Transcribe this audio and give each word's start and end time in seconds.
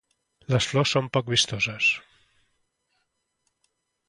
Les 0.53 0.67
flors 0.71 0.93
són 0.95 1.09
poc 1.17 1.29
vistoses. 1.33 1.91